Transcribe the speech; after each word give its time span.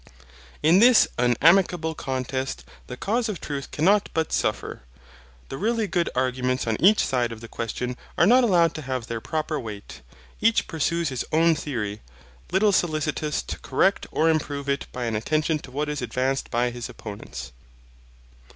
In 0.63 0.79
this 0.79 1.07
unamicable 1.19 1.93
contest 1.93 2.65
the 2.87 2.97
cause 2.97 3.29
of 3.29 3.39
truth 3.39 3.69
cannot 3.69 4.09
but 4.15 4.33
suffer. 4.33 4.81
The 5.49 5.59
really 5.59 5.85
good 5.85 6.09
arguments 6.15 6.65
on 6.65 6.75
each 6.81 7.05
side 7.05 7.31
of 7.31 7.39
the 7.39 7.47
question 7.47 7.95
are 8.17 8.25
not 8.25 8.43
allowed 8.43 8.73
to 8.73 8.81
have 8.81 9.05
their 9.05 9.21
proper 9.21 9.59
weight. 9.59 10.01
Each 10.39 10.65
pursues 10.67 11.09
his 11.09 11.23
own 11.31 11.53
theory, 11.53 12.01
little 12.51 12.71
solicitous 12.71 13.43
to 13.43 13.59
correct 13.59 14.07
or 14.11 14.27
improve 14.27 14.67
it 14.67 14.87
by 14.91 15.05
an 15.05 15.15
attention 15.15 15.59
to 15.59 15.71
what 15.71 15.87
is 15.87 16.01
advanced 16.01 16.49
by 16.49 16.71
his 16.71 16.89
opponents. 16.89 17.51